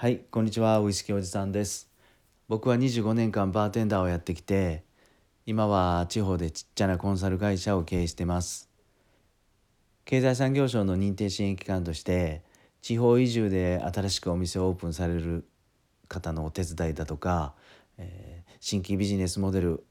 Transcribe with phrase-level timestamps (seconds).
[0.00, 1.90] はいこんにちはウイスキーおじさんです。
[2.48, 4.82] 僕は25年間バーテンダーをやってきて
[5.44, 8.70] 今は地方でちっちゃなコンサル会社を経営してます。
[10.06, 12.42] 経済産業省の認定支援機関として
[12.80, 15.44] 地方移住で新しくお店をオープンされる
[16.08, 17.52] 方のお手伝いだとか、
[17.98, 19.84] えー、新規ビジネスモデル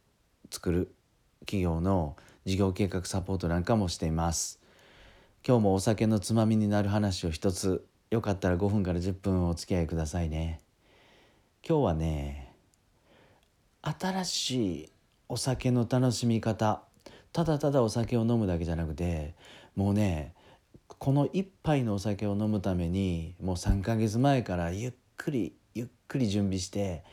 [0.49, 0.91] 作る
[1.41, 4.59] 企業の事業計画サポートなんかもしています。
[5.47, 10.61] 今日もお酒のつまみになる話を一つよかったら5分から10分お付き合いくださいね。
[11.67, 12.51] 今日はね
[13.83, 14.91] 新しい
[15.27, 16.81] お酒の楽しみ方
[17.31, 19.35] ただただお酒を飲むだけじゃなくて
[19.75, 20.33] もうね
[20.87, 27.03] この一杯のお酒を飲むためにもう3ヶ月前からゆっくりゆっくり準備して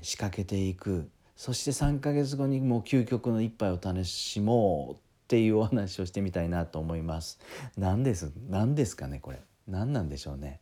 [0.00, 1.08] 仕掛けていく。
[1.36, 7.38] そして3ヶ月後にもう究極の一杯を楽しもうっていうお話をしてみたいなと思います。
[7.76, 9.40] 何です何ですかねこれ。
[9.68, 10.60] 何なんでしょうね。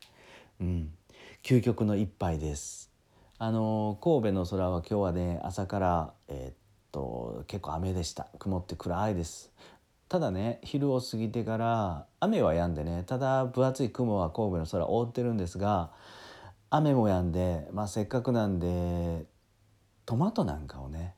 [0.60, 0.92] うん、
[1.42, 2.90] 究極の一杯です。
[3.38, 6.54] あの神戸の空は今日はね朝からえー、っ
[6.92, 8.28] と結構雨でした。
[8.38, 9.50] 曇って暗いです。
[10.10, 15.90] ただね昼を過ぎてから雨は止んでねただ分厚い雲は神戸の空覆ってるんですが
[16.68, 19.24] 雨も止んで、まあ、せっかくなんで
[20.06, 21.14] トマトなんかをね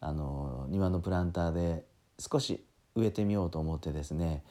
[0.00, 1.84] あの庭のプランターで
[2.18, 2.62] 少し
[2.94, 4.44] 植えてみようと思ってですね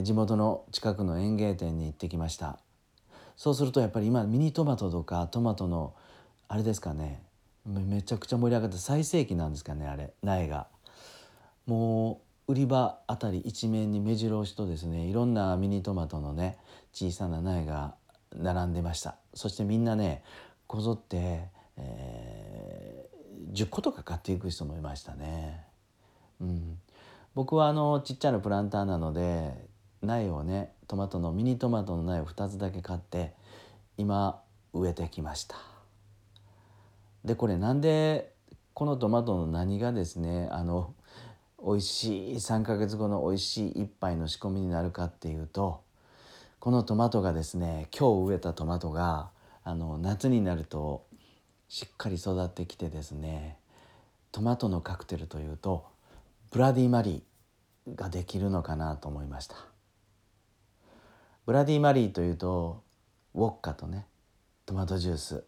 [0.00, 2.58] 地元の近くの園芸店に行ってきました。
[3.36, 5.94] そうするとやっぱり今ミニトマトとかトマトの
[6.48, 7.22] あれですかね。
[7.66, 10.66] めちゃくちゃ盛り上がって最盛期なんですかねあれ苗が。
[11.66, 16.58] もう売り場あたり一面に目白押しとですねいろんなミニトマトのね
[16.92, 17.94] 小さな苗が
[18.34, 19.16] 並んでました。
[19.34, 20.22] そしてみんなね
[20.66, 25.64] こぞって、えー、10個とか買っていく人もいましたね。
[26.40, 26.78] うん、
[27.34, 29.71] 僕はあのちっちゃなプランターなので
[30.02, 33.32] 苗をねトマトのミニトマトの苗を2つだけ買って
[33.96, 34.40] 今
[34.72, 35.56] 植えてきました。
[37.24, 38.32] でこれなんで
[38.74, 40.94] このトマトの何がですねあの
[41.64, 45.82] 美味しい3ヶ月後の美味しい一杯の仕込みになるかっていうと
[46.58, 49.30] このトマトがですね今日植えたトマトが
[49.62, 51.06] あの夏になると
[51.68, 53.56] しっかり育ってきてですね
[54.32, 55.86] トマトのカクテルというと
[56.50, 59.56] ブラディマリーができるのかなと思いました。
[61.44, 62.82] ブラディマリーというと
[63.34, 64.06] ウォッカとね
[64.64, 65.44] トマトジュース。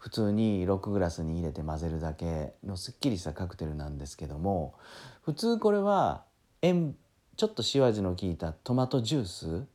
[0.00, 4.74] 普通にロックグラスに入れて混ぜるだけのすっきりしたカクテルなんですけども
[5.22, 6.24] 普通これは
[6.62, 6.96] 塩
[7.36, 9.66] ちょっと塩味の効いたトマトジュース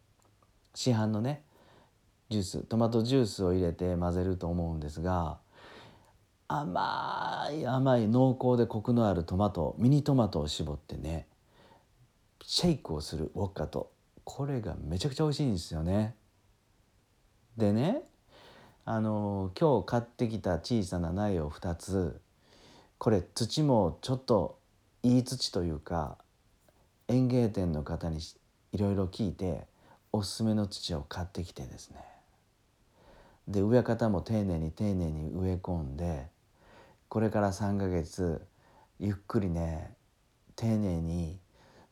[0.73, 1.43] 市販のね
[2.29, 5.37] ジューストマトジュースを入れて混ぜると思うんですが
[6.47, 11.27] 甘い甘い濃厚でコクのあるトマトミニトマトを絞ってね
[12.43, 13.91] シェイクをするウォッカと
[14.25, 16.15] これがめちゃくちゃ美味しいんですよね。
[17.55, 18.01] でね
[18.83, 22.19] あの今日買ってきた小さな苗を2つ。
[22.97, 24.59] これ土もちょっと
[25.03, 26.17] いい土というか
[27.07, 28.19] 園芸店の方に
[28.71, 29.67] いろいろ聞いて
[30.11, 32.03] おすすめの土を買ってきてですね。
[33.47, 36.27] で植え方も丁寧に丁寧に植え込んで
[37.09, 38.43] これから3ヶ月
[38.99, 39.93] ゆっくりね
[40.55, 41.39] 丁寧に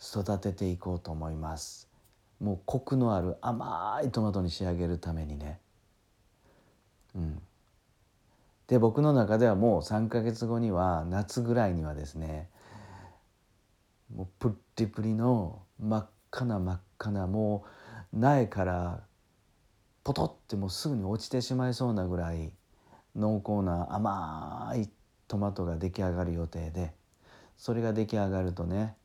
[0.01, 1.92] 育てていこうと思います。
[2.43, 5.61] もうコクのある甘いトマトに仕上げるためにね。
[7.15, 7.41] うん。
[8.67, 12.49] で僕の中ではもう3ヶ月後には夏ぐらいにはですね
[14.13, 17.63] もうプッリプリの真っ赤な真っ赤なも
[18.11, 19.03] う苗から
[20.03, 22.51] ポトってもうすぐに落ちてしまいそうなぐらい
[23.15, 24.89] 濃厚な甘い
[25.29, 26.93] トマトが出来上がる予定で
[27.57, 28.95] それが出来上がるとね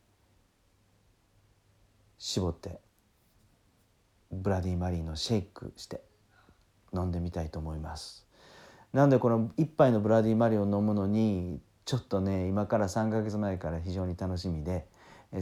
[2.19, 2.81] 絞って
[4.49, 6.01] ブラディマリーのシェイクして
[6.95, 8.27] 飲んでみたいと思います
[8.95, 14.87] なんでこの一杯のブラディーマリーを飲むのにちょっとね今から3ヶ月前から非常に楽しみで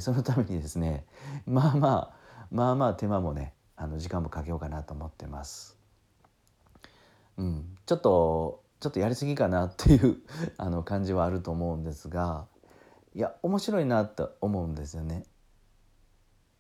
[0.01, 1.07] そのためにですね
[1.47, 2.17] まあまあ
[2.51, 5.77] まあまあ手間もねあの時間もかけようかなと思ってます。
[7.37, 10.17] うん、ちょっとちょっとやりすぎかなっていう
[10.59, 12.47] あの感じはあると思うんですが
[13.15, 15.23] いや面白いなと思うんですよね。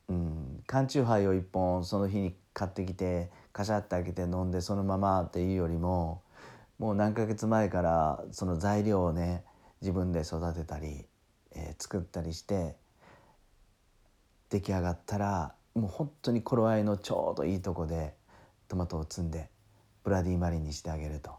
[0.08, 6.22] うん、缶チューハイを1本その日に買ってきてカシャッて開けて飲んでそのままっていうよりも
[6.78, 9.44] もう何ヶ月前からその材料をね
[9.80, 11.06] 自分で育てたり、
[11.52, 12.76] えー、作ったりして
[14.50, 18.14] 出来上がったらもう本当に頃合いのちょうどいいとこで
[18.68, 19.50] トマトを摘んで
[20.02, 21.32] ブラディマリンにしてあげると。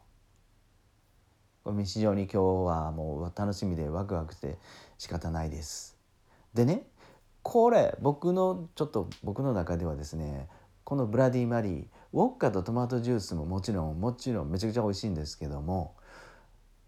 [1.64, 4.58] これ非常に今日はもう楽しみでワクワクして
[4.98, 5.98] 仕方ないです。
[6.54, 6.84] でね
[7.48, 10.50] これ僕のちょっと僕の中ではですね
[10.84, 15.96] このブラディマリーウォッカとトマトジュースももちろんもちろんめちゃくちゃ美味しいんですけども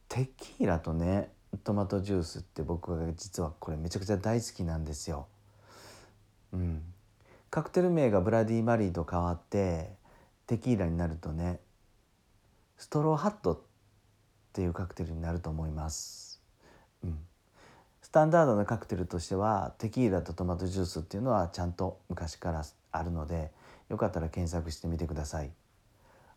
[0.09, 1.29] テキーラとね
[1.63, 5.27] トマトジュースって僕は実はこれめちゃくちゃ大好きなんですよ。
[6.51, 6.83] うん、
[7.49, 9.93] カクテル名がブラディ・マリーと変わって
[10.45, 11.61] テキーラになるとね
[12.77, 13.59] ストローハットっ
[14.51, 16.41] ていうカクテルになると思います。
[17.01, 17.17] うん、
[18.09, 23.51] スタンダードなカクテルとしてはテキーラとトマトジュースっていうのはちゃんと昔からあるので
[23.87, 25.51] よかったら検索してみてください。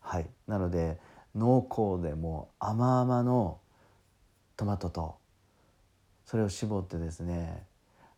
[0.00, 0.98] はい、なので
[1.34, 3.58] 濃厚でも甘々の
[4.58, 5.16] トマトと
[6.26, 7.62] それを絞ってですね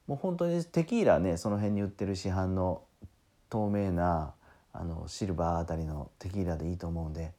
[0.08, 2.82] もう本当にテキーラねその辺に売ってる市販の
[3.50, 4.34] 透明な
[4.72, 7.30] あのシルバーあたりのテキーラでいいと思うんで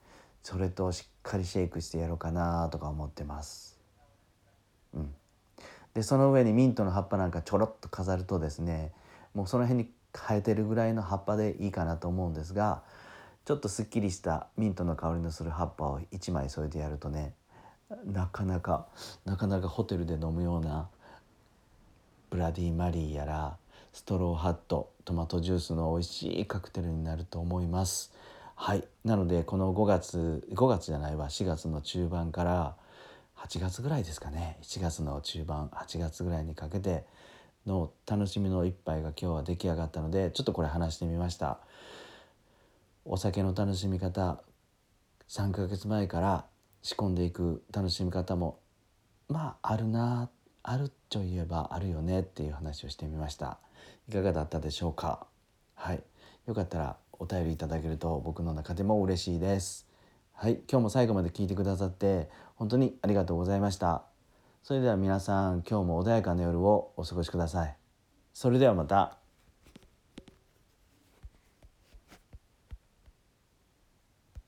[0.43, 3.77] それとしっかりシェイクしてやろうかなとか思ってます。
[4.93, 5.13] うん、
[5.95, 8.91] でその上にミントの葉っぱなんかちょろっと飾るとですね
[9.33, 12.83] もうその辺に生えてるぐらいの葉っぱでいいかなと思うんですが
[13.45, 17.33] ちょっとすっきりしたミントの香りのする葉っぱを1枚添えてやるとね
[18.05, 18.87] なかなか
[19.25, 20.89] なかなかホテルで飲むような
[22.29, 23.57] ブラディマリーやら
[23.93, 28.11] ストローハットトマトジュースの美味しいカクテルになると思います。
[28.55, 28.83] はい。
[29.03, 32.75] なのでこの5月5月じゃないわ4月の中盤から
[33.37, 34.57] 8月ぐらいですかね。
[34.61, 37.05] 7月の中盤8月ぐらいにかけて
[37.65, 41.59] の楽しみの一杯が今日は出来上がったのでちょっとこれ話してみました。
[43.05, 44.41] お酒の楽しみ方
[45.27, 46.45] 3ヶ月前から
[46.81, 48.59] 仕込んでいく楽しみ方も
[49.27, 50.29] まああるな
[50.63, 53.59] あるといえばあるよねっていう話をしてみました。
[54.09, 55.27] いかがだったでしょうか？
[55.75, 56.03] はい。
[56.47, 59.87] よかったらお便りいただけると僕の中でも嬉しいです。
[60.37, 64.03] はい今日も最後まで聞いてくださって本当にありがとうございました。
[64.63, 67.77] それでは皆さん今日も穏やかな夜をお過ごしください。
[68.33, 69.24] それではまた。